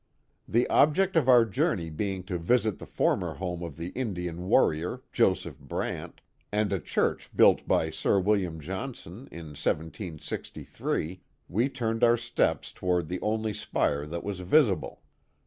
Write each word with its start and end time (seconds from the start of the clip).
The 0.47 0.67
object 0.67 1.15
of 1.15 1.29
our 1.29 1.45
journey 1.45 1.91
being 1.91 2.23
to 2.23 2.39
vi 2.39 2.55
^it 2.55 2.79
the 2.79 2.87
former 2.87 3.35
home 3.35 3.61
of 3.61 3.77
the 3.77 3.89
Indian 3.89 4.47
warrior, 4.47 5.03
Joseph 5.11 5.59
Brant, 5.59 6.21
and 6.51 6.73
a 6.73 6.79
church 6.79 7.29
built 7.35 7.67
by 7.67 7.91
Sir 7.91 8.19
Wil 8.19 8.39
liam 8.39 8.57
Johnson 8.59 9.27
in 9.31 9.49
1763, 9.53 11.21
we 11.47 11.69
turned 11.69 12.03
our 12.03 12.17
steps 12.17 12.71
toward 12.73 13.09
the 13.09 13.21
only 13.21 13.53
spire 13.53 14.07
that 14.07 14.23
was 14.23 14.39
visible. 14.39 15.03